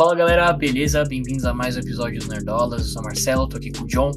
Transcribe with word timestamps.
Fala 0.00 0.14
galera, 0.14 0.52
beleza? 0.52 1.04
Bem-vindos 1.04 1.44
a 1.44 1.52
mais 1.52 1.76
um 1.76 1.80
episódio 1.80 2.20
do 2.20 2.28
Nerdolas. 2.28 2.82
Eu 2.82 2.86
sou 2.86 3.02
Marcelo, 3.02 3.48
tô 3.48 3.56
aqui 3.56 3.72
com 3.72 3.82
o 3.82 3.86
John. 3.88 4.12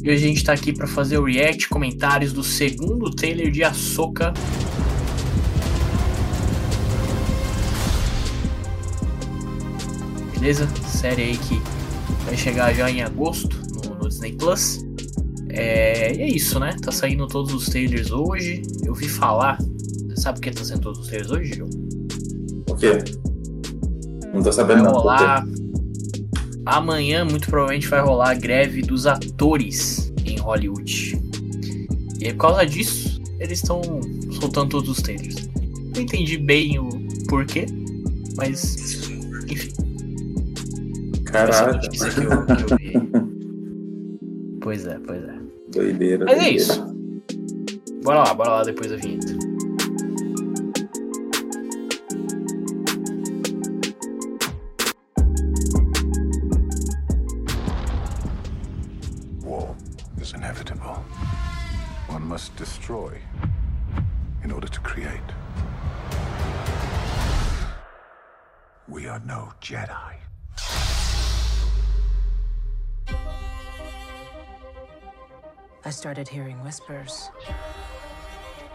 E 0.00 0.08
hoje 0.08 0.24
a 0.24 0.28
gente 0.28 0.44
tá 0.44 0.52
aqui 0.52 0.72
pra 0.72 0.86
fazer 0.86 1.18
o 1.18 1.24
react, 1.24 1.68
comentários 1.68 2.32
do 2.32 2.44
segundo 2.44 3.10
trailer 3.10 3.50
de 3.50 3.64
Ahsoka. 3.64 4.32
Beleza? 10.38 10.68
Série 10.86 11.22
aí 11.22 11.36
que 11.36 11.60
vai 12.24 12.36
chegar 12.36 12.72
já 12.72 12.88
em 12.88 13.02
agosto 13.02 13.60
no, 13.84 13.96
no 13.96 14.08
Disney 14.08 14.34
Plus. 14.34 14.78
É, 15.48 16.14
e 16.14 16.22
é 16.22 16.28
isso, 16.28 16.60
né? 16.60 16.76
Tá 16.80 16.92
saindo 16.92 17.26
todos 17.26 17.52
os 17.52 17.66
trailers 17.66 18.12
hoje. 18.12 18.62
Eu 18.84 18.94
vi 18.94 19.08
falar. 19.08 19.58
Você 19.58 20.20
sabe 20.20 20.38
por 20.38 20.44
que 20.44 20.50
tá 20.52 20.64
saindo 20.64 20.82
todos 20.82 21.00
os 21.00 21.08
trailers 21.08 21.32
hoje, 21.32 21.56
John? 21.56 21.70
O 22.70 22.76
quê? 22.76 23.25
Não 24.36 24.42
tô 24.42 24.52
sabendo 24.52 24.84
vai 24.84 24.92
rolar. 24.92 25.46
Amanhã, 26.66 27.24
muito 27.24 27.48
provavelmente, 27.48 27.88
vai 27.88 28.00
rolar 28.00 28.30
a 28.30 28.34
greve 28.34 28.82
dos 28.82 29.06
atores 29.06 30.12
em 30.24 30.38
Hollywood. 30.38 31.18
E 32.20 32.32
por 32.32 32.38
causa 32.38 32.66
disso, 32.66 33.20
eles 33.40 33.60
estão 33.62 33.80
soltando 34.38 34.70
todos 34.70 34.90
os 34.90 35.00
trailers. 35.00 35.48
Não 35.94 36.02
entendi 36.02 36.36
bem 36.36 36.78
o 36.78 36.88
porquê, 37.28 37.66
mas. 38.36 39.08
Enfim. 39.48 39.72
É 41.14 41.30
Caraca, 41.30 41.78
que 41.88 41.96
eu, 41.96 42.66
que 42.66 42.72
eu 42.72 42.78
vi. 42.78 43.26
Pois 44.60 44.84
é, 44.84 44.98
pois 44.98 45.22
é. 45.22 45.38
doideira. 45.72 46.24
Mas 46.24 46.34
é 46.34 46.40
doideira. 46.40 46.56
isso. 46.56 46.84
Bora 48.02 48.24
lá, 48.24 48.34
bora 48.34 48.50
lá 48.50 48.64
depois 48.64 48.90
da 48.90 48.96
vinheta. 48.96 49.35
Must 62.36 62.54
destroy 62.56 63.18
in 64.44 64.52
order 64.52 64.68
to 64.68 64.78
create. 64.80 65.28
We 68.86 69.06
are 69.06 69.20
no 69.20 69.54
Jedi. 69.62 70.16
I 75.82 75.90
started 75.90 76.28
hearing 76.28 76.62
whispers 76.62 77.30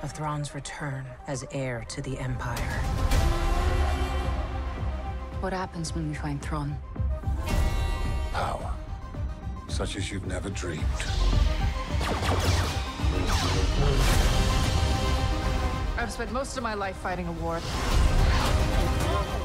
of 0.02 0.12
Thrawn's 0.12 0.56
return 0.56 1.06
as 1.28 1.46
heir 1.52 1.86
to 1.90 2.02
the 2.02 2.18
Empire. 2.18 2.80
What 5.40 5.54
happens 5.54 5.94
when 5.94 6.10
we 6.10 6.16
find 6.16 6.42
Thrawn? 6.42 6.76
Power, 8.34 8.74
such 9.68 9.98
as 9.98 10.12
you've 10.12 10.26
never 10.26 10.50
dreamed. 10.50 10.82
I've 15.98 16.12
spent 16.12 16.32
most 16.32 16.58
of 16.58 16.64
my 16.64 16.74
life 16.74 16.98
fighting 16.98 17.28
a 17.28 17.32
war. 17.34 17.60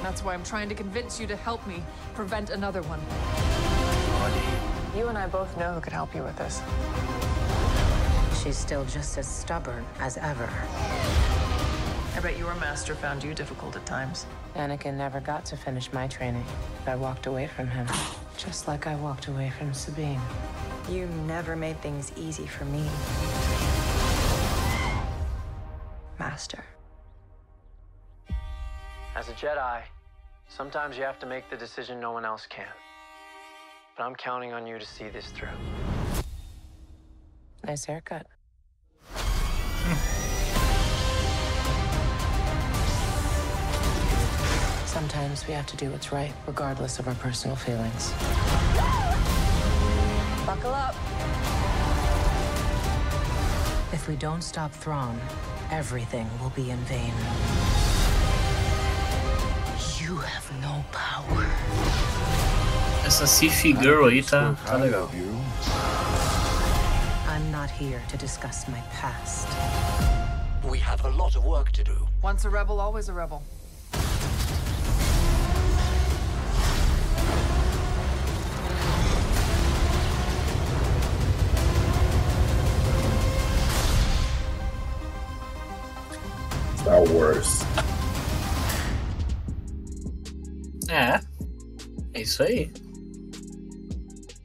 That's 0.02 0.22
why 0.24 0.34
I'm 0.34 0.44
trying 0.44 0.68
to 0.68 0.74
convince 0.74 1.20
you 1.20 1.26
to 1.26 1.36
help 1.36 1.66
me 1.66 1.82
prevent 2.14 2.50
another 2.50 2.82
one. 2.82 3.00
You 4.96 5.08
and 5.08 5.18
I 5.18 5.26
both 5.26 5.56
know 5.58 5.74
who 5.74 5.80
could 5.80 5.92
help 5.92 6.14
you 6.14 6.22
with 6.22 6.36
this. 6.36 6.62
She's 8.42 8.56
still 8.56 8.84
just 8.86 9.18
as 9.18 9.26
stubborn 9.26 9.84
as 10.00 10.16
ever. 10.16 10.48
I 12.16 12.20
bet 12.22 12.38
your 12.38 12.54
master 12.54 12.94
found 12.94 13.22
you 13.22 13.34
difficult 13.34 13.76
at 13.76 13.84
times. 13.84 14.24
Anakin 14.54 14.94
never 14.94 15.20
got 15.20 15.44
to 15.46 15.56
finish 15.56 15.92
my 15.92 16.06
training. 16.06 16.44
I 16.86 16.96
walked 16.96 17.26
away 17.26 17.46
from 17.46 17.68
him, 17.68 17.86
just 18.38 18.66
like 18.66 18.86
I 18.86 18.94
walked 18.94 19.26
away 19.26 19.52
from 19.58 19.74
Sabine. 19.74 20.20
You 20.88 21.06
never 21.26 21.56
made 21.56 21.78
things 21.82 22.12
easy 22.16 22.46
for 22.46 22.64
me. 22.64 22.88
Master. 26.36 26.64
As 29.14 29.30
a 29.30 29.32
Jedi, 29.32 29.80
sometimes 30.48 30.98
you 30.98 31.02
have 31.02 31.18
to 31.20 31.26
make 31.26 31.48
the 31.48 31.56
decision 31.56 31.98
no 31.98 32.12
one 32.12 32.26
else 32.26 32.44
can. 32.46 32.66
But 33.96 34.02
I'm 34.04 34.14
counting 34.14 34.52
on 34.52 34.66
you 34.66 34.78
to 34.78 34.84
see 34.84 35.08
this 35.08 35.28
through. 35.28 35.48
Nice 37.64 37.86
haircut. 37.86 38.26
Sometimes 44.84 45.46
we 45.46 45.54
have 45.54 45.66
to 45.68 45.76
do 45.78 45.90
what's 45.90 46.12
right, 46.12 46.34
regardless 46.46 46.98
of 46.98 47.08
our 47.08 47.14
personal 47.14 47.56
feelings. 47.56 48.12
Buckle 50.44 50.74
up. 50.74 50.94
If 53.94 54.06
we 54.06 54.16
don't 54.16 54.42
stop 54.42 54.70
Thrawn, 54.72 55.18
everything 55.70 56.28
will 56.40 56.50
be 56.50 56.70
in 56.70 56.78
vain. 56.84 57.12
You 60.00 60.16
have 60.16 60.50
no 60.60 60.84
power. 60.92 61.46
Essa 63.04 63.26
Sif 63.26 63.62
Girl 63.80 64.06
aí 64.06 64.22
tá, 64.22 64.56
ah, 64.56 64.66
tá 64.66 64.76
legal. 64.76 65.08
I'm 67.28 67.50
not 67.50 67.70
here 67.70 68.02
to 68.08 68.16
discuss 68.16 68.66
my 68.68 68.80
past. 68.92 69.48
We 70.68 70.78
have 70.78 71.04
a 71.04 71.10
lot 71.10 71.36
of 71.36 71.44
work 71.44 71.70
to 71.72 71.84
do. 71.84 72.08
Once 72.22 72.44
a 72.44 72.50
rebel, 72.50 72.80
always 72.80 73.08
a 73.08 73.12
rebel. 73.12 73.42
Star 86.86 87.02
Wars. 87.12 87.62
É. 90.88 91.20
É 92.14 92.22
isso 92.22 92.44
aí. 92.44 92.70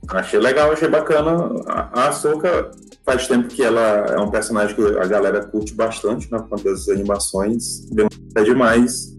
Achei 0.09 0.39
legal, 0.39 0.71
achei 0.71 0.89
bacana. 0.89 1.61
A 1.67 2.07
Ahsoka 2.07 2.71
faz 3.05 3.27
tempo 3.27 3.47
que 3.47 3.61
ela 3.61 4.07
é 4.09 4.19
um 4.19 4.31
personagem 4.31 4.75
que 4.75 4.81
a 4.81 5.05
galera 5.05 5.45
curte 5.45 5.75
bastante 5.75 6.31
na 6.31 6.39
quanto 6.39 6.67
às 6.67 6.89
animações. 6.89 7.85
Demora 7.91 8.43
demais 8.43 9.15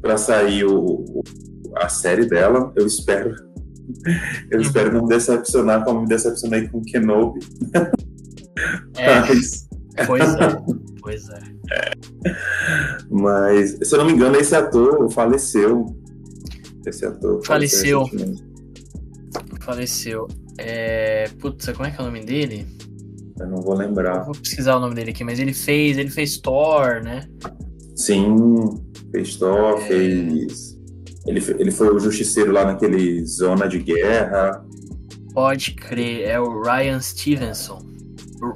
pra 0.00 0.16
sair 0.16 0.64
o, 0.64 1.22
a 1.76 1.90
série 1.90 2.24
dela. 2.24 2.72
Eu 2.74 2.86
espero. 2.86 3.34
Eu 4.50 4.62
espero 4.62 4.92
não 4.92 5.02
me 5.02 5.08
decepcionar 5.08 5.84
como 5.84 6.00
me 6.00 6.08
decepcionei 6.08 6.66
com 6.68 6.82
Kenobi. 6.82 7.40
É, 8.96 9.20
Mas, 9.20 9.68
pois 10.06 10.34
é. 10.34 10.62
Pois 11.00 11.28
é. 11.28 11.57
Mas, 13.10 13.78
se 13.82 13.94
eu 13.94 13.98
não 13.98 14.06
me 14.06 14.12
engano, 14.12 14.36
esse 14.36 14.54
ator 14.54 15.10
faleceu. 15.10 15.86
Esse 16.86 17.04
ator 17.04 17.44
Faleceu. 17.44 18.04
Faleceu. 19.60 20.26
É. 20.58 21.28
Putz, 21.38 21.68
como 21.72 21.86
é 21.86 21.90
que 21.90 21.98
é 21.98 22.02
o 22.02 22.06
nome 22.06 22.24
dele? 22.24 22.66
Eu 23.38 23.46
não 23.46 23.58
vou 23.58 23.74
lembrar. 23.74 24.24
Vou 24.24 24.34
pesquisar 24.34 24.76
o 24.76 24.80
nome 24.80 24.94
dele 24.94 25.10
aqui, 25.10 25.22
mas 25.22 25.38
ele 25.38 25.52
fez. 25.52 25.98
Ele 25.98 26.10
fez 26.10 26.38
Thor, 26.38 27.02
né? 27.02 27.28
Sim, 27.94 28.34
fez 29.12 29.36
Thor, 29.36 29.78
É. 29.78 29.86
fez. 29.86 30.78
Ele, 31.26 31.44
ele 31.58 31.70
foi 31.70 31.94
o 31.94 31.98
justiceiro 31.98 32.52
lá 32.52 32.64
naquele 32.64 33.24
Zona 33.26 33.68
de 33.68 33.78
Guerra. 33.80 34.64
Pode 35.34 35.72
crer, 35.74 36.22
é 36.26 36.40
o 36.40 36.62
Ryan 36.62 37.00
Stevenson. 37.00 37.78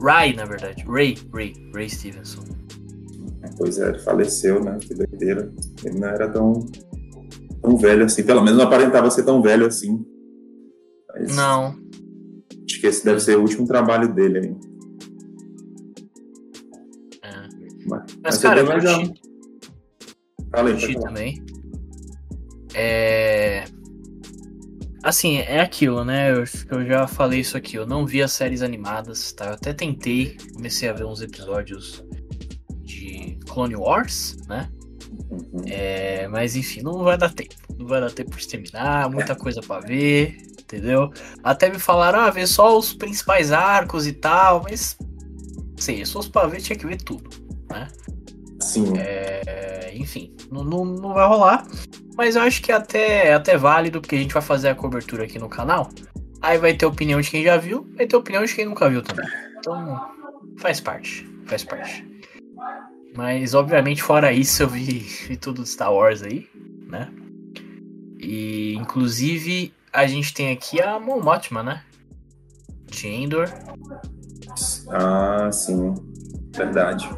Ray, 0.02 0.34
na 0.34 0.46
verdade. 0.46 0.82
Ray, 0.88 1.18
Ray, 1.34 1.52
Ray 1.74 1.90
Stevenson. 1.90 2.42
Pois 3.56 3.78
é, 3.78 3.88
ele 3.88 3.98
faleceu, 3.98 4.62
né? 4.62 4.76
Que 4.80 4.94
doideira. 4.94 5.52
Ele 5.84 5.98
não 5.98 6.08
era 6.08 6.28
tão, 6.28 6.66
tão 7.60 7.76
velho 7.76 8.04
assim. 8.04 8.22
Pelo 8.24 8.42
menos 8.42 8.58
não 8.58 8.66
aparentava 8.66 9.10
ser 9.10 9.24
tão 9.24 9.42
velho 9.42 9.66
assim. 9.66 10.04
Mas 11.14 11.36
Não, 11.36 11.76
Acho 12.68 12.80
que 12.80 12.86
esse 12.86 13.04
deve 13.04 13.20
ser 13.20 13.36
o 13.36 13.42
último 13.42 13.66
trabalho 13.66 14.12
dele 14.14 14.38
aí. 14.38 14.56
é. 17.22 17.48
Mas, 17.86 18.02
Mas, 18.22 18.38
cara, 18.38 18.62
bem 18.64 18.74
eu 18.74 18.80
falar. 18.80 19.10
também. 21.00 21.42
É. 22.74 23.64
Assim, 25.02 25.38
é 25.38 25.60
aquilo, 25.60 26.04
né? 26.04 26.30
Eu, 26.30 26.44
eu 26.70 26.86
já 26.86 27.08
falei 27.08 27.40
isso 27.40 27.56
aqui. 27.56 27.76
Eu 27.76 27.86
não 27.86 28.06
vi 28.06 28.22
as 28.22 28.32
séries 28.32 28.62
animadas, 28.62 29.32
tá? 29.32 29.46
Eu 29.46 29.54
até 29.54 29.72
tentei, 29.74 30.36
comecei 30.54 30.88
a 30.88 30.92
ver 30.92 31.04
uns 31.04 31.20
episódios 31.20 32.04
Clone 33.52 33.76
Wars, 33.76 34.36
né? 34.48 34.68
Uhum. 35.30 35.62
É, 35.66 36.26
mas 36.28 36.56
enfim, 36.56 36.82
não 36.82 37.04
vai 37.04 37.18
dar 37.18 37.30
tempo. 37.30 37.54
Não 37.78 37.86
vai 37.86 38.00
dar 38.00 38.10
tempo 38.10 38.36
de 38.36 38.48
terminar, 38.48 39.10
muita 39.10 39.34
coisa 39.36 39.60
pra 39.60 39.80
ver, 39.80 40.36
entendeu? 40.60 41.10
Até 41.44 41.68
me 41.68 41.78
falaram, 41.78 42.20
ah, 42.20 42.30
ver 42.30 42.46
só 42.46 42.76
os 42.78 42.94
principais 42.94 43.52
arcos 43.52 44.06
e 44.06 44.12
tal, 44.12 44.62
mas. 44.62 44.96
Sim, 45.76 46.04
se 46.04 46.12
fosse 46.12 46.30
pra 46.30 46.46
ver, 46.46 46.60
tinha 46.60 46.78
que 46.78 46.86
ver 46.86 47.02
tudo, 47.02 47.28
né? 47.70 47.88
Sim. 48.60 48.94
É, 48.96 49.92
enfim, 49.94 50.34
não, 50.50 50.64
não, 50.64 50.84
não 50.84 51.12
vai 51.12 51.26
rolar. 51.26 51.66
Mas 52.16 52.36
eu 52.36 52.42
acho 52.42 52.62
que 52.62 52.70
até, 52.70 53.28
é 53.28 53.34
até 53.34 53.56
válido, 53.56 54.00
porque 54.00 54.14
a 54.14 54.18
gente 54.18 54.32
vai 54.32 54.42
fazer 54.42 54.68
a 54.68 54.74
cobertura 54.74 55.24
aqui 55.24 55.38
no 55.38 55.48
canal. 55.48 55.90
Aí 56.40 56.58
vai 56.58 56.74
ter 56.74 56.86
opinião 56.86 57.20
de 57.20 57.30
quem 57.30 57.44
já 57.44 57.56
viu, 57.56 57.86
vai 57.96 58.06
ter 58.06 58.16
opinião 58.16 58.44
de 58.44 58.54
quem 58.54 58.64
nunca 58.64 58.88
viu 58.88 59.02
também. 59.02 59.28
Então, 59.58 60.00
faz 60.58 60.80
parte. 60.80 61.28
Faz 61.46 61.64
parte. 61.64 62.12
Mas, 63.16 63.54
obviamente, 63.54 64.02
fora 64.02 64.32
isso, 64.32 64.62
eu 64.62 64.68
vi, 64.68 64.98
vi 65.28 65.36
tudo 65.36 65.62
de 65.62 65.68
Star 65.68 65.92
Wars 65.92 66.22
aí, 66.22 66.46
né? 66.88 67.10
E, 68.18 68.74
inclusive, 68.74 69.72
a 69.92 70.06
gente 70.06 70.32
tem 70.32 70.50
aqui 70.52 70.80
a 70.80 70.98
Mon 70.98 71.20
Mothma, 71.20 71.62
né? 71.62 71.82
De 72.86 73.08
Endor. 73.08 73.48
Ah, 74.90 75.50
sim. 75.52 75.94
Verdade. 76.54 77.08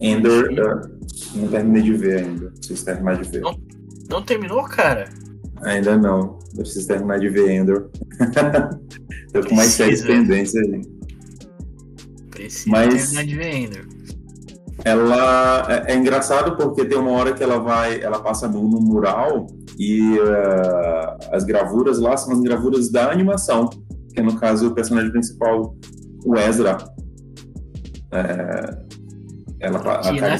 Endor, 0.00 0.44
uh, 0.52 1.36
não 1.36 1.48
terminei 1.48 1.82
de 1.82 1.94
ver 1.94 2.24
ainda. 2.24 2.50
Preciso 2.50 2.84
terminar 2.84 3.22
de 3.22 3.30
ver. 3.30 3.40
Não, 3.40 3.58
não 4.10 4.22
terminou, 4.22 4.62
cara? 4.64 5.08
Ainda 5.62 5.96
não. 5.96 6.38
Eu 6.54 6.62
preciso 6.62 6.86
terminar 6.88 7.18
de 7.18 7.28
ver 7.28 7.50
Endor. 7.50 7.90
Tô 9.32 9.42
com 9.48 9.54
mais 9.54 9.70
séries 9.70 10.02
pendências 10.02 10.64
aí. 10.68 10.82
Precisa 12.30 12.70
Mas- 12.70 12.94
terminar 13.12 13.24
de 13.24 13.36
ver 13.36 13.54
Endor. 13.54 13.86
Ela 14.84 15.66
é, 15.86 15.92
é 15.92 15.96
engraçado 15.96 16.56
porque 16.56 16.84
tem 16.84 16.98
uma 16.98 17.12
hora 17.12 17.32
que 17.32 17.42
ela 17.42 17.58
vai, 17.58 18.02
ela 18.02 18.20
passa 18.20 18.48
no, 18.48 18.62
no 18.68 18.80
mural 18.80 19.46
e 19.78 20.18
uh, 20.18 21.18
as 21.30 21.44
gravuras 21.44 21.98
lá 21.98 22.16
são 22.16 22.32
as 22.32 22.40
gravuras 22.40 22.90
da 22.90 23.10
animação, 23.10 23.68
que 24.12 24.20
é 24.20 24.22
no 24.22 24.36
caso 24.36 24.68
o 24.68 24.74
personagem 24.74 25.10
principal, 25.10 25.76
o 26.24 26.36
Ezra. 26.36 26.78
É, 28.12 28.78
ela 29.60 29.78
Aqui, 29.78 30.20
né? 30.20 30.36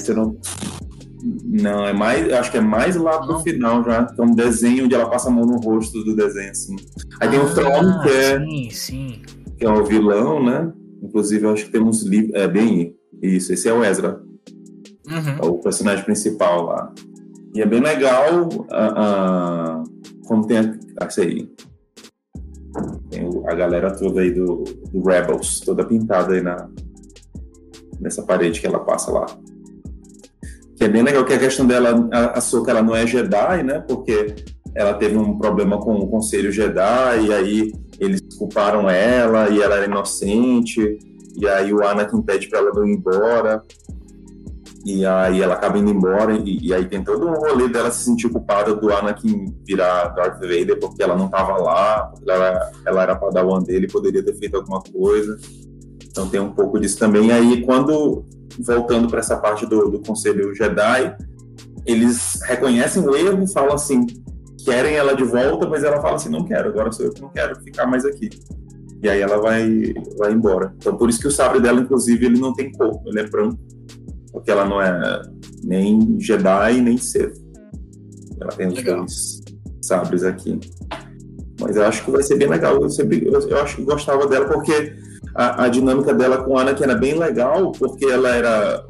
Não, 1.44 1.86
é 1.86 1.92
mais, 1.92 2.32
acho 2.32 2.50
que 2.50 2.58
é 2.58 2.60
mais 2.60 2.96
lá 2.96 3.20
pro 3.20 3.34
Não. 3.34 3.40
final 3.40 3.84
já. 3.84 4.06
que 4.06 4.20
É 4.20 4.24
um 4.24 4.34
desenho 4.34 4.86
onde 4.86 4.94
ela 4.94 5.08
passa 5.08 5.28
a 5.28 5.32
mão 5.32 5.46
no 5.46 5.58
rosto 5.60 6.02
do 6.02 6.16
desenho 6.16 6.50
assim. 6.50 6.76
Aí 7.20 7.28
tem 7.28 7.38
o 7.38 7.44
Ah, 7.44 7.54
Tron, 7.54 8.02
que 8.02 8.08
é, 8.08 8.38
Sim, 8.40 8.70
sim. 8.70 9.22
que 9.56 9.64
é 9.64 9.70
o 9.70 9.84
vilão, 9.84 10.44
né? 10.44 10.72
Inclusive, 11.00 11.46
acho 11.46 11.66
que 11.66 11.70
tem 11.72 11.80
uns 11.80 12.02
livros. 12.02 12.34
É 12.34 12.48
bem 12.48 12.96
isso, 13.22 13.52
esse 13.52 13.68
é 13.68 13.72
o 13.72 13.84
Ezra 13.84 14.20
Uhum. 15.08 15.36
é 15.40 15.46
o 15.46 15.58
personagem 15.58 16.04
principal 16.04 16.66
lá. 16.66 16.92
E 17.54 17.60
é 17.60 17.66
bem 17.66 17.80
legal 17.80 18.48
ah, 18.70 18.94
ah, 18.96 19.84
como 20.26 20.46
tem 20.46 20.58
a, 20.58 20.78
aí. 21.18 21.50
Tem 23.10 23.42
a 23.46 23.54
galera 23.54 23.90
toda 23.90 24.20
aí 24.20 24.30
do, 24.30 24.64
do 24.90 25.02
Rebels, 25.02 25.60
toda 25.60 25.84
pintada 25.84 26.34
aí 26.34 26.40
na, 26.40 26.68
nessa 28.00 28.22
parede 28.22 28.60
que 28.60 28.66
ela 28.66 28.80
passa 28.80 29.10
lá. 29.10 29.26
Que 30.76 30.84
é 30.84 30.88
bem 30.88 31.02
legal 31.02 31.24
que 31.24 31.34
a 31.34 31.38
questão 31.38 31.66
dela, 31.66 32.08
a, 32.12 32.38
a 32.38 32.40
Soka, 32.40 32.70
ela 32.70 32.82
não 32.82 32.96
é 32.96 33.06
Jedi, 33.06 33.62
né? 33.62 33.80
Porque 33.80 34.34
ela 34.74 34.94
teve 34.94 35.18
um 35.18 35.36
problema 35.36 35.78
com 35.78 35.96
o 35.96 36.08
Conselho 36.08 36.50
Jedi, 36.50 37.26
e 37.26 37.32
aí 37.32 37.72
eles 38.00 38.22
culparam 38.38 38.88
ela, 38.88 39.50
e 39.50 39.60
ela 39.60 39.76
era 39.76 39.84
inocente, 39.84 40.98
e 41.36 41.48
aí 41.48 41.72
o 41.72 41.82
Anakin 41.86 42.22
pede 42.22 42.48
pra 42.48 42.58
ela 42.60 42.70
não 42.74 42.86
ir 42.86 42.94
embora. 42.96 43.62
E 44.84 45.06
aí 45.06 45.40
ela 45.40 45.54
acaba 45.54 45.78
indo 45.78 45.90
embora, 45.92 46.32
e, 46.34 46.58
e 46.60 46.74
aí 46.74 46.84
tem 46.86 47.04
todo 47.04 47.24
um 47.24 47.34
rolê 47.34 47.68
dela 47.68 47.88
se 47.92 48.02
sentir 48.04 48.28
culpada 48.28 48.74
do 48.74 48.92
Anakin 48.92 49.54
virar 49.64 50.08
Darth 50.08 50.40
Vader, 50.40 50.78
porque 50.80 51.00
ela 51.00 51.14
não 51.16 51.28
tava 51.28 51.56
lá, 51.56 52.06
porque 52.06 52.28
ela, 52.28 52.46
era- 52.46 52.70
ela 52.84 53.02
era 53.04 53.14
padawan 53.16 53.62
dele, 53.62 53.86
poderia 53.86 54.24
ter 54.24 54.34
feito 54.34 54.56
alguma 54.56 54.82
coisa. 54.82 55.38
Então 56.04 56.28
tem 56.28 56.40
um 56.40 56.50
pouco 56.50 56.80
disso 56.80 56.98
também. 56.98 57.30
Aí, 57.30 57.64
quando, 57.64 58.24
voltando 58.58 59.06
para 59.08 59.20
essa 59.20 59.36
parte 59.36 59.64
do, 59.66 59.88
do 59.88 60.00
Conselho 60.00 60.52
Jedi, 60.52 61.16
eles 61.86 62.40
reconhecem 62.42 63.06
o 63.06 63.14
erro, 63.14 63.46
falam 63.46 63.74
assim, 63.74 64.04
querem 64.64 64.94
ela 64.96 65.14
de 65.14 65.22
volta, 65.22 65.64
mas 65.68 65.84
ela 65.84 66.02
fala 66.02 66.16
assim, 66.16 66.28
não 66.28 66.44
quero, 66.44 66.68
agora 66.70 66.90
sou 66.90 67.06
eu 67.06 67.12
que 67.12 67.22
não 67.22 67.28
quero 67.28 67.54
ficar 67.62 67.86
mais 67.86 68.04
aqui. 68.04 68.30
E 69.02 69.08
aí 69.08 69.20
ela 69.20 69.38
vai, 69.38 69.92
vai 70.16 70.32
embora. 70.32 70.72
Então 70.76 70.96
por 70.96 71.08
isso 71.08 71.20
que 71.20 71.28
o 71.28 71.30
sabre 71.30 71.60
dela, 71.60 71.80
inclusive, 71.80 72.24
ele 72.24 72.38
não 72.38 72.54
tem 72.54 72.70
cor, 72.72 73.00
ele 73.06 73.20
é 73.20 73.28
branco 73.28 73.58
porque 74.32 74.50
ela 74.50 74.64
não 74.64 74.80
é 74.80 75.22
nem 75.62 76.18
Jedi 76.18 76.80
nem 76.80 76.96
Sith. 76.96 77.36
Ela 78.40 78.50
tem 78.52 78.66
os 78.68 78.82
dois 78.82 79.42
sabres 79.82 80.24
aqui. 80.24 80.58
Mas 81.60 81.76
eu 81.76 81.84
acho 81.84 82.04
que 82.04 82.10
vai 82.10 82.22
ser 82.22 82.36
bem 82.36 82.48
legal. 82.48 82.80
Eu, 82.80 82.88
sempre, 82.88 83.24
eu, 83.24 83.38
eu 83.48 83.62
acho 83.62 83.76
que 83.76 83.84
gostava 83.84 84.26
dela 84.26 84.46
porque 84.46 84.94
a, 85.34 85.64
a 85.64 85.68
dinâmica 85.68 86.14
dela 86.14 86.42
com 86.42 86.56
a 86.56 86.62
Anakin 86.62 86.84
era 86.84 86.94
bem 86.96 87.16
legal, 87.16 87.70
porque 87.72 88.06
ela 88.06 88.30
era 88.30 88.84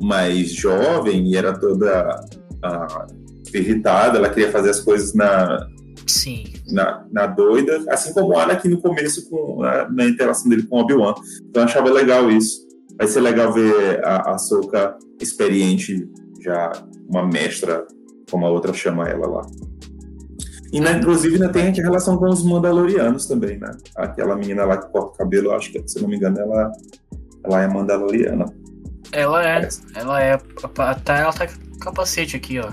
mais 0.00 0.52
jovem 0.52 1.28
e 1.28 1.36
era 1.36 1.58
toda 1.58 2.24
ah, 2.62 3.06
irritada, 3.52 4.18
ela 4.18 4.28
queria 4.28 4.50
fazer 4.50 4.70
as 4.70 4.80
coisas 4.80 5.14
na, 5.14 5.66
Sim. 6.06 6.44
na, 6.70 7.04
na 7.10 7.26
doida, 7.26 7.84
assim 7.88 8.12
como 8.12 8.28
o 8.28 8.38
Anakin 8.38 8.68
no 8.68 8.80
começo 8.80 9.28
com, 9.28 9.60
na, 9.60 9.88
na 9.90 10.06
interação 10.06 10.48
dele 10.48 10.64
com 10.64 10.76
o 10.76 10.80
Obi-Wan. 10.80 11.14
Então 11.48 11.62
eu 11.62 11.68
achava 11.68 11.90
legal 11.90 12.30
isso. 12.30 12.66
Vai 12.96 13.06
ser 13.06 13.20
legal 13.20 13.52
ver 13.52 14.04
a, 14.04 14.34
a 14.34 14.38
Soka 14.38 14.96
experiente, 15.20 16.08
já 16.42 16.72
uma 17.08 17.26
mestra, 17.26 17.86
como 18.30 18.46
a 18.46 18.50
outra 18.50 18.72
chama 18.72 19.08
ela 19.08 19.26
lá. 19.26 19.46
E, 20.72 20.80
né, 20.80 20.92
inclusive, 20.92 21.34
ainda 21.34 21.48
tem 21.48 21.68
a 21.68 21.72
relação 21.72 22.16
com 22.16 22.28
os 22.28 22.44
Mandalorianos 22.44 23.26
também, 23.26 23.58
né? 23.58 23.70
Aquela 23.96 24.36
menina 24.36 24.64
lá 24.64 24.76
que 24.76 24.90
corta 24.90 25.10
o 25.10 25.16
cabelo, 25.16 25.52
acho 25.52 25.70
que, 25.72 25.82
se 25.86 26.00
não 26.00 26.08
me 26.08 26.16
engano, 26.16 26.38
ela, 26.38 26.72
ela 27.44 27.62
é 27.62 27.68
Mandaloriana. 27.68 28.46
Ela 29.12 29.44
é. 29.44 29.54
Parece. 29.54 29.82
Ela 29.94 30.22
é. 30.22 30.38
Tá, 31.04 31.18
ela 31.18 31.32
tá 31.32 31.46
com 31.46 31.78
capacete 31.78 32.36
aqui, 32.36 32.58
ó. 32.58 32.70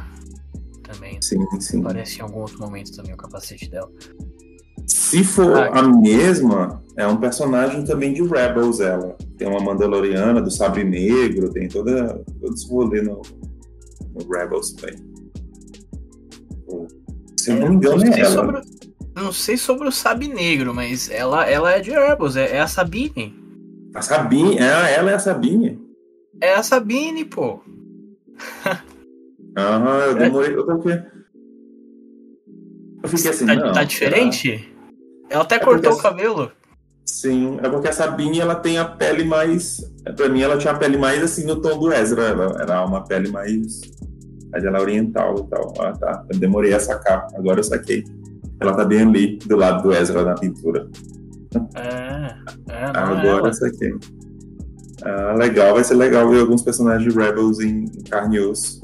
Também. 0.94 1.22
Sim, 1.22 1.40
sim. 1.60 1.82
Parece 1.82 2.20
em 2.20 2.22
algum 2.22 2.40
outro 2.42 2.60
momento 2.60 2.96
também 2.96 3.14
o 3.14 3.18
capacete 3.18 3.70
dela. 3.70 3.92
Se 4.88 5.24
for 5.24 5.58
Ah, 5.58 5.80
a 5.80 5.84
mesma, 5.84 6.84
é 6.98 7.08
um 7.08 7.18
personagem 7.18 7.84
também 7.86 8.14
de 8.14 8.22
Rebels, 8.22 8.80
ela. 8.80 9.16
Tem 9.38 9.48
uma 9.48 9.60
Mandaloriana 9.60 10.42
do 10.42 10.52
Sabre 10.52 10.84
Negro, 10.84 11.52
tem 11.52 11.68
toda, 11.68 12.22
todo 12.42 12.54
esse 12.54 12.70
rolê 12.70 13.02
no, 13.02 13.22
no 14.14 14.30
Rebels 14.30 14.74
também. 14.74 14.96
Se 17.38 17.52
eu 17.52 17.60
não 17.60 17.70
me 17.70 17.76
engano, 17.76 17.98
não, 17.98 18.04
é 18.08 18.12
sei 18.14 18.24
ela. 18.24 18.32
sobre, 18.32 18.62
não 19.16 19.32
sei 19.34 19.58
sobre 19.58 19.88
o 19.88 19.92
Sabe 19.92 20.28
Negro, 20.28 20.74
mas 20.74 21.10
ela, 21.10 21.46
ela 21.46 21.72
é 21.72 21.80
de 21.80 21.92
Rebels, 21.92 22.36
é, 22.36 22.56
é 22.58 22.62
a 22.62 22.68
Sabine. 22.68 23.34
A 23.96 24.02
Sabine, 24.02 24.58
é, 24.58 24.96
ela 24.96 25.12
é 25.12 25.14
a 25.14 25.20
Sabine. 25.20 25.80
É 26.42 26.54
a 26.56 26.64
Sabine, 26.64 27.24
pô. 27.26 27.60
Aham, 29.58 30.00
eu 30.00 30.12
É. 30.12 30.20
demorei. 30.20 30.56
Eu, 30.56 30.66
porque... 30.66 31.02
eu 33.04 33.10
fiquei 33.10 33.32
assim, 33.32 33.46
tá, 33.46 33.56
não. 33.56 33.72
tá 33.72 33.84
diferente? 33.84 34.74
Ela 35.30 35.44
até 35.44 35.56
É 35.56 35.60
cortou 35.60 35.94
o 35.94 35.98
cabelo. 35.98 36.52
Sim, 37.06 37.60
é 37.62 37.70
porque 37.70 37.90
a 37.90 37.92
Sabine 37.92 38.40
ela 38.40 38.56
tem 38.56 38.78
a 38.78 38.86
pele 38.86 39.24
mais. 39.26 39.82
Pra 40.16 40.30
mim, 40.30 40.42
ela 40.42 40.58
tinha 40.58 40.72
a 40.74 40.78
pele 40.78 40.98
mais 40.98 41.22
assim 41.22 41.46
no 41.46 41.62
tom 41.62 41.78
do 41.78 41.92
Ezra. 41.92 42.24
Ela 42.30 42.62
era 42.62 42.86
uma 42.86 43.04
pele 43.04 43.30
mais. 43.30 43.82
Ela 44.54 44.78
é 44.78 44.82
oriental 44.82 45.36
e 45.40 45.50
tal. 45.50 45.74
Ah, 45.80 45.92
tá. 45.94 46.26
Eu 46.32 46.40
demorei 46.40 46.74
a 46.74 46.80
sacar. 46.80 47.28
Agora 47.36 47.60
eu 47.60 47.64
saquei. 47.64 48.04
Ela 48.60 48.74
tá 48.74 48.86
bem 48.86 49.02
ali, 49.02 49.38
do 49.40 49.58
lado 49.58 49.84
do 49.84 49.94
Ezra 49.94 50.24
na 50.24 50.36
pintura. 50.36 50.88
É, 51.76 52.72
é, 52.72 52.86
Agora 52.94 53.48
é 53.48 53.50
eu 53.50 53.54
saquei. 53.54 53.94
Ah, 55.04 55.34
legal, 55.34 55.74
vai 55.74 55.84
ser 55.84 55.96
legal 55.96 56.30
ver 56.30 56.40
alguns 56.40 56.62
personagens 56.62 57.12
de 57.12 57.20
Rebels 57.20 57.60
em 57.60 57.86
carne 58.10 58.38
e 58.38 58.40
osso. 58.40 58.82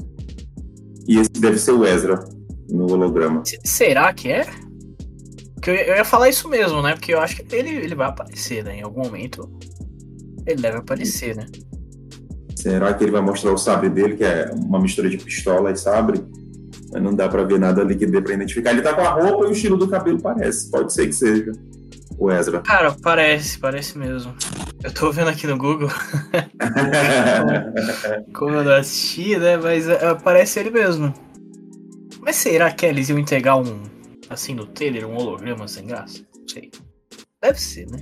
E 1.10 1.18
esse 1.18 1.30
deve 1.30 1.58
ser 1.58 1.72
o 1.72 1.84
Ezra 1.84 2.24
no 2.70 2.88
holograma. 2.88 3.44
Se- 3.44 3.58
Será 3.64 4.12
que 4.14 4.28
é? 4.30 4.46
Porque 5.56 5.70
eu, 5.72 5.96
ia 5.96 6.04
falar 6.04 6.28
isso 6.28 6.48
mesmo, 6.48 6.80
né? 6.80 6.92
Porque 6.94 7.12
eu 7.12 7.20
acho 7.20 7.34
que 7.42 7.56
ele, 7.56 7.68
ele 7.70 7.96
vai 7.96 8.06
aparecer, 8.06 8.62
né? 8.62 8.76
Em 8.76 8.82
algum 8.82 9.02
momento. 9.02 9.50
Ele 10.46 10.62
deve 10.62 10.78
aparecer, 10.78 11.34
né? 11.34 11.46
Será 12.54 12.94
que 12.94 13.02
ele 13.02 13.10
vai 13.10 13.20
mostrar 13.22 13.52
o 13.52 13.58
sabre 13.58 13.90
dele, 13.90 14.16
que 14.16 14.22
é 14.22 14.52
uma 14.54 14.78
mistura 14.80 15.10
de 15.10 15.18
pistola 15.18 15.72
e 15.72 15.76
sabre? 15.76 16.24
Mas 16.92 17.02
não 17.02 17.12
dá 17.12 17.28
pra 17.28 17.42
ver 17.42 17.58
nada 17.58 17.80
ali 17.80 17.96
que 17.96 18.06
dê 18.06 18.22
pra 18.22 18.32
identificar. 18.34 18.70
Ele 18.70 18.80
tá 18.82 18.94
com 18.94 19.00
a 19.00 19.10
roupa 19.10 19.46
e 19.46 19.48
o 19.48 19.52
estilo 19.52 19.76
do 19.76 19.88
cabelo 19.88 20.22
parece. 20.22 20.70
Pode 20.70 20.92
ser 20.92 21.08
que 21.08 21.12
seja 21.12 21.50
o 22.18 22.30
Ezra. 22.30 22.60
Cara, 22.60 22.94
parece, 23.02 23.58
parece 23.58 23.98
mesmo. 23.98 24.32
Eu 24.82 24.94
tô 24.94 25.12
vendo 25.12 25.28
aqui 25.28 25.46
no 25.46 25.58
Google, 25.58 25.90
como 28.32 28.54
eu 28.54 28.64
não 28.64 28.72
assisti, 28.72 29.36
né? 29.36 29.58
Mas 29.58 29.86
é, 29.86 30.14
parece 30.14 30.58
ele 30.58 30.70
mesmo. 30.70 31.12
Mas 32.20 32.36
será 32.36 32.72
que 32.72 32.86
eles 32.86 33.10
iam 33.10 33.18
entregar 33.18 33.56
um, 33.56 33.82
assim, 34.30 34.54
no 34.54 34.64
trailer, 34.64 35.06
um 35.06 35.16
holograma 35.16 35.68
sem 35.68 35.86
graça? 35.86 36.20
Não 36.34 36.48
sei. 36.48 36.70
Deve 37.42 37.60
ser, 37.60 37.86
né? 37.90 38.00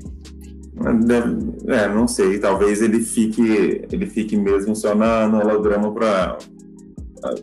É, 1.66 1.88
não 1.88 2.06
sei. 2.06 2.38
Talvez 2.38 2.80
ele 2.80 3.00
fique, 3.00 3.82
ele 3.90 4.06
fique 4.06 4.36
mesmo 4.36 4.76
só 4.76 4.94
na, 4.94 5.26
no 5.26 5.38
holograma 5.38 5.92
pra, 5.92 6.38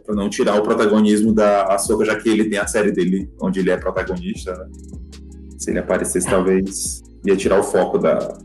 pra 0.06 0.15
não 0.15 0.30
tirar 0.30 0.56
o 0.56 0.63
protagonismo 0.63 1.34
da 1.34 1.74
Ahsoka, 1.74 2.06
já 2.06 2.15
que 2.15 2.30
ele 2.30 2.50
tem 2.50 2.58
a 2.58 2.68
série 2.68 2.92
dele 2.92 3.30
onde 3.42 3.60
ele 3.60 3.72
é 3.72 3.75
protagonista, 3.77 4.56
né? 4.56 4.70
Se 5.58 5.72
ele 5.72 5.80
aparecesse, 5.80 6.30
talvez 6.30 7.04
ia 7.25 7.36
tirar 7.36 7.60
o 7.60 7.63
foco 7.63 7.98
da, 7.98 8.38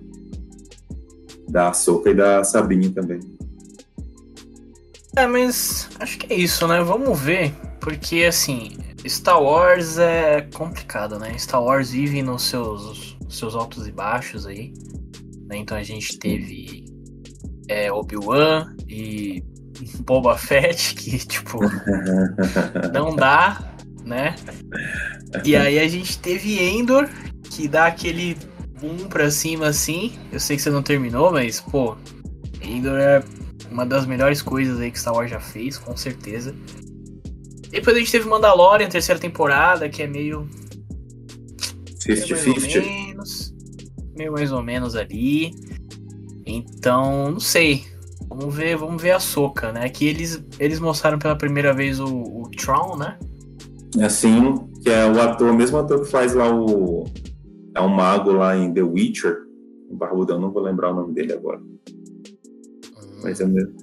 da 1.50 1.68
Ahsoka 1.68 2.10
e 2.10 2.14
da 2.14 2.42
Sabine 2.44 2.90
também. 2.90 3.20
É, 5.16 5.26
mas 5.26 5.88
acho 5.98 6.18
que 6.18 6.32
é 6.32 6.36
isso, 6.36 6.66
né? 6.68 6.80
Vamos 6.82 7.18
ver 7.18 7.52
Porque, 7.80 8.24
assim, 8.24 8.78
Star 9.06 9.42
Wars 9.42 9.98
é 9.98 10.42
complicado, 10.54 11.18
né? 11.18 11.36
Star 11.36 11.62
Wars 11.62 11.90
vive 11.90 12.22
nos 12.22 12.42
seus, 12.42 13.16
seus 13.28 13.54
altos 13.54 13.86
e 13.86 13.92
baixos 13.92 14.46
aí. 14.46 14.72
Né? 15.46 15.56
Então 15.56 15.76
a 15.76 15.82
gente 15.82 16.18
teve 16.18 16.84
é, 17.68 17.90
Obi-Wan 17.90 18.74
e 18.88 19.42
Boba 20.04 20.36
Fett, 20.36 20.94
que, 20.94 21.18
tipo, 21.18 21.58
não 22.92 23.16
dá, 23.16 23.74
né? 24.04 24.36
E 25.44 25.56
aí 25.56 25.78
a 25.78 25.88
gente 25.88 26.18
teve 26.18 26.60
Endor, 26.60 27.08
que 27.50 27.66
dá 27.66 27.86
aquele 27.86 28.36
boom 28.80 29.08
pra 29.08 29.30
cima 29.30 29.68
assim. 29.68 30.12
Eu 30.32 30.40
sei 30.40 30.56
que 30.56 30.62
você 30.62 30.70
não 30.70 30.82
terminou, 30.82 31.30
mas, 31.32 31.60
pô, 31.60 31.96
Endor 32.62 32.98
é 32.98 33.22
uma 33.70 33.86
das 33.86 34.06
melhores 34.06 34.42
coisas 34.42 34.80
aí 34.80 34.90
que 34.90 34.98
Star 34.98 35.14
Wars 35.14 35.30
já 35.30 35.40
fez, 35.40 35.78
com 35.78 35.96
certeza. 35.96 36.54
Depois 37.70 37.96
a 37.96 38.00
gente 38.00 38.10
teve 38.10 38.28
Mandalorian, 38.28 38.88
terceira 38.88 39.20
temporada, 39.20 39.88
que 39.88 40.02
é 40.02 40.06
meio. 40.06 40.48
50-50. 42.00 42.84
menos, 42.84 43.54
meio 44.16 44.32
mais 44.32 44.50
ou 44.50 44.62
menos 44.62 44.96
ali. 44.96 45.54
Então, 46.44 47.30
não 47.32 47.40
sei. 47.40 47.84
Vamos 48.28 48.54
ver, 48.54 48.76
vamos 48.76 49.00
ver 49.02 49.12
a 49.12 49.20
Soca, 49.20 49.72
né? 49.72 49.88
Que 49.88 50.06
eles, 50.06 50.42
eles 50.58 50.80
mostraram 50.80 51.18
pela 51.18 51.36
primeira 51.36 51.72
vez 51.72 52.00
o, 52.00 52.06
o 52.06 52.50
Tron, 52.56 52.96
né? 52.96 53.18
Assim, 54.02 54.56
que 54.82 54.90
é 54.90 55.04
o 55.04 55.20
ator, 55.20 55.50
o 55.50 55.54
mesmo 55.54 55.78
ator 55.78 56.02
que 56.02 56.10
faz 56.10 56.34
lá 56.34 56.48
o. 56.48 57.04
É 57.74 57.80
um 57.80 57.88
mago 57.88 58.32
lá 58.32 58.56
em 58.56 58.72
The 58.72 58.82
Witcher. 58.82 59.42
O 59.88 59.96
Barbudão, 59.96 60.40
não 60.40 60.52
vou 60.52 60.62
lembrar 60.62 60.92
o 60.92 60.94
nome 60.94 61.14
dele 61.14 61.32
agora. 61.32 61.60
Mas 63.22 63.40
é 63.40 63.46
mesmo. 63.46 63.74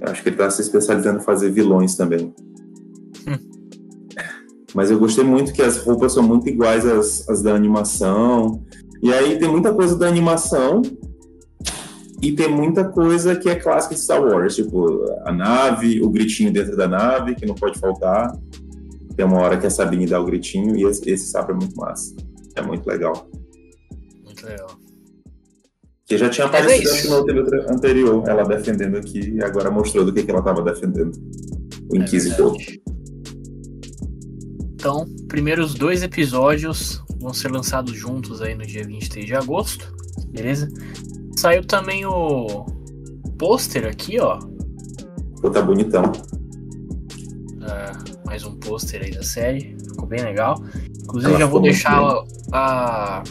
Eu 0.00 0.10
acho 0.10 0.22
que 0.22 0.30
ele 0.30 0.36
tá 0.36 0.50
se 0.50 0.62
especializando 0.62 1.20
em 1.20 1.22
fazer 1.22 1.50
vilões 1.50 1.94
também. 1.94 2.34
Mas 4.74 4.90
eu 4.90 4.98
gostei 4.98 5.24
muito 5.24 5.52
que 5.52 5.62
as 5.62 5.78
roupas 5.78 6.12
são 6.12 6.22
muito 6.22 6.48
iguais 6.48 6.86
às, 6.86 7.28
às 7.28 7.42
da 7.42 7.54
animação. 7.54 8.64
E 9.02 9.12
aí 9.12 9.38
tem 9.38 9.48
muita 9.48 9.72
coisa 9.74 9.96
da 9.96 10.06
animação 10.06 10.82
e 12.22 12.32
tem 12.32 12.48
muita 12.48 12.84
coisa 12.84 13.34
que 13.34 13.48
é 13.48 13.54
clássica 13.54 13.94
de 13.94 14.00
Star 14.02 14.22
Wars, 14.22 14.54
tipo 14.54 15.06
a 15.24 15.32
nave, 15.32 16.02
o 16.02 16.10
gritinho 16.10 16.52
dentro 16.52 16.76
da 16.76 16.86
nave, 16.86 17.34
que 17.34 17.46
não 17.46 17.54
pode 17.54 17.78
faltar. 17.78 18.36
Tem 19.16 19.24
uma 19.24 19.38
hora 19.38 19.56
que 19.56 19.66
a 19.66 19.70
Sabine 19.70 20.06
dá 20.06 20.20
o 20.20 20.24
gritinho 20.24 20.76
e 20.76 20.84
esse, 20.84 21.08
esse 21.10 21.28
sabre 21.28 21.52
é 21.52 21.56
muito 21.56 21.74
massa. 21.76 22.14
É 22.54 22.62
muito 22.62 22.86
legal. 22.86 23.29
Muito 24.42 24.46
legal. 24.46 24.70
Que 26.06 26.18
já 26.18 26.28
tinha 26.28 26.46
é 26.46 26.48
aparecido 26.48 26.90
isso. 26.96 27.10
no 27.10 27.24
TV 27.24 27.40
anterior, 27.70 28.28
ela 28.28 28.42
defendendo 28.44 28.96
aqui, 28.96 29.20
e 29.34 29.44
agora 29.44 29.70
mostrou 29.70 30.04
do 30.04 30.12
que, 30.12 30.22
que 30.24 30.30
ela 30.30 30.40
estava 30.40 30.60
defendendo. 30.62 31.12
O 31.88 31.96
É 31.96 31.98
Inquisitor. 32.00 32.56
verdade. 32.56 32.82
Então, 34.74 35.06
primeiros 35.28 35.74
dois 35.74 36.02
episódios 36.02 37.02
vão 37.20 37.32
ser 37.34 37.50
lançados 37.52 37.92
juntos 37.96 38.40
aí 38.40 38.54
no 38.54 38.64
dia 38.66 38.82
23 38.84 39.26
de 39.26 39.34
agosto, 39.34 39.92
beleza? 40.30 40.68
Saiu 41.36 41.64
também 41.64 42.04
o 42.06 42.64
pôster 43.38 43.86
aqui, 43.86 44.18
ó. 44.18 44.38
Pô, 45.40 45.50
tá 45.50 45.62
bonitão. 45.62 46.02
Ah, 47.62 47.92
mais 48.26 48.44
um 48.44 48.56
pôster 48.58 49.02
aí 49.02 49.10
da 49.10 49.22
série. 49.22 49.76
Ficou 49.90 50.06
bem 50.08 50.22
legal. 50.24 50.54
Inclusive, 51.04 51.30
Ela 51.32 51.40
já 51.40 51.46
vou 51.46 51.60
deixar 51.60 52.00
bem. 52.00 52.26
a- 52.52 53.22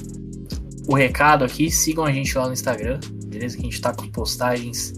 o 0.90 0.96
recado 0.96 1.46
aqui. 1.46 1.70
Sigam 1.70 2.04
a 2.04 2.12
gente 2.12 2.36
lá 2.36 2.48
no 2.48 2.54
Instagram, 2.54 3.00
beleza? 3.26 3.56
Que 3.56 3.62
a 3.62 3.66
gente 3.66 3.80
tá 3.80 3.94
com 3.94 4.08
postagens 4.08 4.94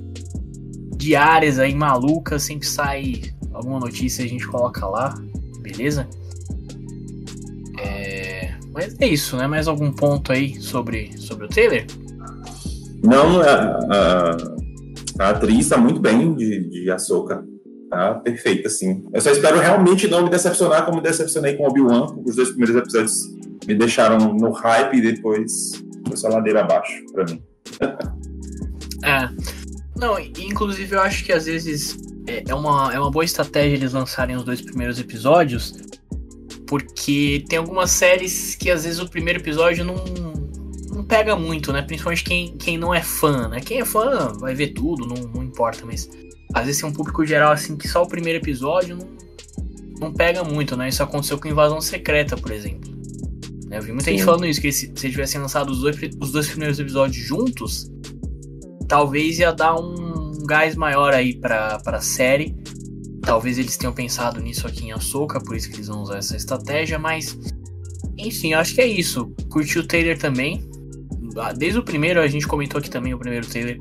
diárias 0.95 1.59
aí, 1.59 1.75
malucas. 1.75 2.43
Sempre 2.43 2.65
sai 2.65 3.21
alguma 3.51 3.79
notícia, 3.79 4.23
a 4.23 4.27
gente 4.27 4.47
coloca 4.47 4.87
lá, 4.87 5.13
beleza? 5.59 6.07
É, 7.77 8.53
Mas 8.73 8.95
é 9.01 9.07
isso, 9.07 9.35
né? 9.35 9.47
Mais 9.47 9.67
algum 9.67 9.91
ponto 9.91 10.31
aí 10.31 10.59
sobre, 10.61 11.11
sobre 11.17 11.45
o 11.45 11.49
trailer? 11.49 11.85
Não, 13.03 13.41
a, 13.41 13.79
a, 13.91 14.37
a 15.19 15.29
atriz 15.31 15.67
tá 15.67 15.77
muito 15.77 15.99
bem 15.99 16.33
de, 16.35 16.69
de 16.69 16.89
Ahsoka. 16.89 17.43
Tá 17.89 18.13
perfeita, 18.13 18.69
assim. 18.69 19.03
Eu 19.13 19.19
só 19.19 19.31
espero 19.31 19.59
realmente 19.59 20.07
não 20.07 20.23
me 20.23 20.29
decepcionar 20.29 20.85
como 20.85 20.97
me 20.97 21.03
decepcionei 21.03 21.57
com 21.57 21.67
Obi-Wan. 21.67 22.15
Os 22.25 22.37
dois 22.37 22.49
primeiros 22.49 22.77
episódios 22.77 23.40
me 23.67 23.75
deixaram 23.75 24.17
no 24.33 24.51
hype 24.51 24.97
e 24.97 25.01
depois 25.01 25.83
foi 26.07 26.17
só 26.17 26.29
ladeira 26.29 26.61
abaixo 26.61 27.03
pra 27.13 27.25
mim. 27.25 27.41
É. 29.03 29.27
Não, 29.97 30.19
inclusive 30.19 30.95
eu 30.95 31.01
acho 31.01 31.25
que 31.25 31.33
às 31.33 31.47
vezes 31.47 31.97
é 32.27 32.43
é 32.47 32.55
uma, 32.55 32.93
é 32.93 32.99
uma 32.99 33.09
boa 33.09 33.25
estratégia 33.25 33.75
eles 33.75 33.93
lançarem 33.93 34.35
os 34.35 34.43
dois 34.43 34.61
primeiros 34.61 34.99
episódios, 34.99 35.73
porque 36.67 37.43
tem 37.49 37.59
algumas 37.59 37.91
séries 37.91 38.55
que 38.55 38.69
às 38.69 38.83
vezes 38.83 38.99
o 38.99 39.09
primeiro 39.09 39.39
episódio 39.39 39.83
não, 39.83 39.95
não 40.93 41.03
pega 41.03 41.35
muito, 41.35 41.73
né? 41.73 41.81
Principalmente 41.81 42.23
quem, 42.23 42.55
quem 42.57 42.77
não 42.77 42.93
é 42.93 43.01
fã, 43.01 43.47
né? 43.47 43.59
Quem 43.59 43.81
é 43.81 43.85
fã 43.85 44.33
vai 44.39 44.53
ver 44.53 44.69
tudo, 44.69 45.05
não, 45.05 45.15
não 45.33 45.43
importa, 45.43 45.85
mas 45.85 46.09
às 46.53 46.65
vezes 46.65 46.81
tem 46.81 46.89
um 46.89 46.93
público 46.93 47.25
geral 47.25 47.51
assim 47.51 47.75
que 47.75 47.87
só 47.87 48.03
o 48.03 48.07
primeiro 48.07 48.39
episódio 48.39 48.95
não, 48.95 49.07
não 49.99 50.13
pega 50.13 50.43
muito, 50.43 50.77
né? 50.77 50.89
Isso 50.89 51.01
aconteceu 51.03 51.39
com 51.39 51.47
Invasão 51.47 51.81
Secreta, 51.81 52.37
por 52.37 52.51
exemplo. 52.51 52.90
Né, 53.71 53.77
Eu 53.77 53.81
vi 53.81 53.93
muita 53.93 54.11
gente 54.11 54.19
Sim. 54.19 54.25
falando 54.25 54.45
isso, 54.45 54.59
que 54.59 54.69
se, 54.69 54.91
se 54.93 55.09
tivessem 55.09 55.39
lançado 55.39 55.69
os 55.69 55.79
dois, 55.79 55.97
os 56.19 56.31
dois 56.31 56.49
primeiros 56.49 56.77
episódios 56.77 57.25
juntos, 57.25 57.89
talvez 58.87 59.39
ia 59.39 59.53
dar 59.53 59.75
um 59.79 60.45
gás 60.45 60.75
maior 60.75 61.13
aí 61.13 61.33
pra, 61.39 61.79
pra 61.79 62.01
série. 62.01 62.53
Talvez 63.21 63.57
eles 63.57 63.77
tenham 63.77 63.93
pensado 63.93 64.41
nisso 64.41 64.67
aqui 64.67 64.87
em 64.87 64.91
Ahsoka, 64.91 65.39
por 65.39 65.55
isso 65.55 65.69
que 65.69 65.75
eles 65.77 65.87
vão 65.87 66.01
usar 66.01 66.17
essa 66.17 66.35
estratégia, 66.35 66.99
mas. 66.99 67.37
Enfim, 68.17 68.53
acho 68.53 68.75
que 68.75 68.81
é 68.81 68.87
isso. 68.87 69.33
Curti 69.49 69.79
o 69.79 69.87
trailer 69.87 70.19
também. 70.19 70.69
Ah, 71.37 71.53
Desde 71.53 71.79
o 71.79 71.83
primeiro, 71.83 72.19
a 72.19 72.27
gente 72.27 72.45
comentou 72.45 72.77
aqui 72.77 72.89
também 72.89 73.13
o 73.13 73.17
primeiro 73.17 73.47
trailer. 73.47 73.77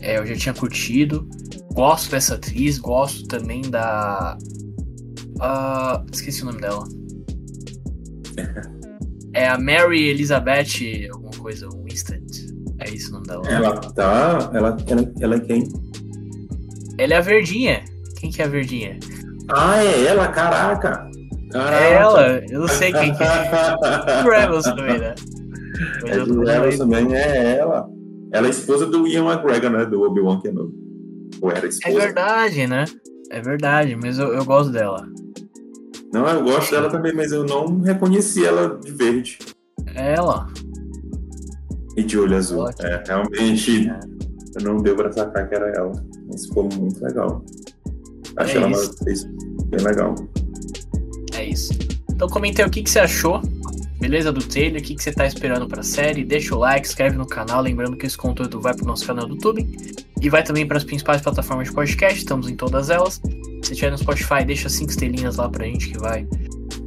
É, 0.00 0.18
eu 0.18 0.26
já 0.26 0.34
tinha 0.34 0.54
curtido. 0.54 1.28
Gosto 1.72 2.10
dessa 2.10 2.34
atriz, 2.34 2.78
gosto 2.78 3.28
também 3.28 3.62
da. 3.62 4.36
ah, 5.38 6.04
esqueci 6.12 6.42
o 6.42 6.46
nome 6.46 6.60
dela. 6.60 6.84
É 9.40 9.48
a 9.48 9.56
Mary 9.58 10.08
Elizabeth, 10.08 11.08
alguma 11.12 11.30
coisa, 11.38 11.66
Winston. 11.82 12.16
É 12.80 12.90
isso 12.90 13.08
o 13.08 13.12
nome 13.14 13.26
dela. 13.26 13.48
Ela 13.48 13.80
tá. 13.80 14.50
Ela, 14.52 14.76
ela, 14.86 15.12
ela 15.20 15.34
é 15.36 15.40
quem? 15.40 15.64
Ela 16.98 17.14
é 17.14 17.16
a 17.16 17.20
verdinha. 17.22 17.82
Quem 18.18 18.30
que 18.30 18.42
é 18.42 18.44
a 18.44 18.48
verdinha? 18.48 18.98
Ah, 19.48 19.82
é 19.82 20.04
ela, 20.04 20.28
caraca! 20.28 21.08
Caraca. 21.50 21.74
É 21.84 21.92
ela, 21.94 22.44
eu 22.50 22.60
não 22.60 22.68
sei 22.68 22.92
quem 22.92 23.14
que 23.14 23.22
é. 23.22 23.50
Rebels 24.40 24.64
também, 24.64 24.98
né? 24.98 25.14
Mas 26.02 26.10
É 26.18 26.24
tô 26.26 26.44
Rebels 26.44 26.78
também, 26.78 27.14
é 27.14 27.56
ela. 27.56 27.88
Ela 28.32 28.46
é 28.46 28.50
esposa 28.50 28.84
do 28.86 29.06
Ian 29.08 29.24
McGregor, 29.24 29.70
né? 29.70 29.86
Do 29.86 30.02
Obi-Wan 30.02 30.38
Kenobi. 30.42 30.74
Ou 31.40 31.50
era 31.50 31.64
É 31.64 31.68
esposa? 31.70 31.98
verdade, 31.98 32.66
né? 32.66 32.84
É 33.30 33.40
verdade, 33.40 33.96
mas 33.96 34.18
eu, 34.18 34.34
eu 34.34 34.44
gosto 34.44 34.70
dela. 34.70 35.06
Não, 36.12 36.26
eu 36.28 36.42
gosto 36.44 36.70
dela 36.72 36.90
também, 36.90 37.14
mas 37.14 37.30
eu 37.32 37.44
não 37.44 37.80
reconheci 37.80 38.44
ela 38.44 38.78
de 38.82 38.90
verde 38.90 39.38
É 39.94 40.14
ela. 40.14 40.48
e 41.96 42.02
de 42.02 42.18
olho 42.18 42.36
azul. 42.36 42.60
Ótimo. 42.62 42.88
É, 42.88 43.02
realmente, 43.06 43.88
eu 44.56 44.62
não 44.64 44.78
deu 44.78 44.96
pra 44.96 45.12
sacar 45.12 45.48
que 45.48 45.54
era 45.54 45.68
ela. 45.76 45.92
Mas 46.28 46.46
ficou 46.46 46.68
muito 46.74 47.02
legal. 47.04 47.44
Achei 48.36 48.60
É 48.60 48.64
ela 48.64 48.84
atriz 48.84 49.24
bem 49.66 49.80
legal. 49.84 50.14
É 51.34 51.44
isso. 51.44 51.72
Então 52.10 52.28
comenta 52.28 52.62
aí 52.62 52.68
o 52.68 52.70
que, 52.70 52.82
que 52.82 52.90
você 52.90 52.98
achou, 52.98 53.40
beleza, 54.00 54.30
do 54.32 54.40
trailer, 54.42 54.80
o 54.80 54.84
que, 54.84 54.94
que 54.94 55.02
você 55.02 55.12
tá 55.12 55.26
esperando 55.26 55.66
pra 55.68 55.82
série. 55.82 56.24
Deixa 56.24 56.54
o 56.54 56.58
like, 56.58 56.86
inscreve 56.86 57.16
no 57.16 57.26
canal. 57.26 57.62
Lembrando 57.62 57.96
que 57.96 58.06
esse 58.06 58.16
conteúdo 58.16 58.60
vai 58.60 58.74
pro 58.74 58.84
nosso 58.84 59.06
canal 59.06 59.26
do 59.26 59.34
YouTube 59.34 59.66
e 60.20 60.28
vai 60.28 60.42
também 60.42 60.66
para 60.66 60.76
as 60.76 60.84
principais 60.84 61.20
plataformas 61.22 61.68
de 61.68 61.74
podcast. 61.74 62.18
Estamos 62.18 62.48
em 62.48 62.56
todas 62.56 62.90
elas. 62.90 63.20
Se 63.62 63.74
tiver 63.74 63.90
no 63.90 63.98
Spotify, 63.98 64.44
deixa 64.44 64.68
cinco 64.68 64.90
estrelinhas 64.90 65.36
lá 65.36 65.48
pra 65.48 65.64
gente 65.64 65.90
que 65.90 65.98
vai 65.98 66.26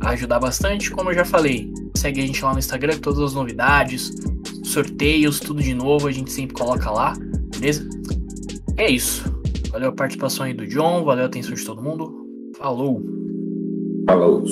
ajudar 0.01 0.39
bastante. 0.39 0.91
Como 0.91 1.09
eu 1.09 1.15
já 1.15 1.25
falei, 1.25 1.71
segue 1.95 2.21
a 2.21 2.27
gente 2.27 2.43
lá 2.43 2.53
no 2.53 2.59
Instagram, 2.59 2.97
todas 2.97 3.19
as 3.19 3.33
novidades, 3.33 4.11
sorteios, 4.63 5.39
tudo 5.39 5.61
de 5.61 5.73
novo, 5.73 6.07
a 6.07 6.11
gente 6.11 6.31
sempre 6.31 6.55
coloca 6.55 6.89
lá, 6.89 7.13
beleza? 7.51 7.87
É 8.77 8.89
isso. 8.89 9.23
Valeu 9.71 9.89
a 9.89 9.93
participação 9.93 10.45
aí 10.45 10.53
do 10.53 10.67
John, 10.67 11.03
valeu 11.03 11.23
a 11.23 11.27
atenção 11.27 11.53
de 11.53 11.63
todo 11.63 11.81
mundo. 11.81 12.27
Falou! 12.57 13.01
Falou. 14.07 14.43